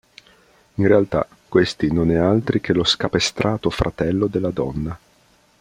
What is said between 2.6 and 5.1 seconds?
lo scapestrato fratello della donna.